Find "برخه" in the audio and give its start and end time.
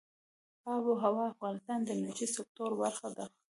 2.81-3.07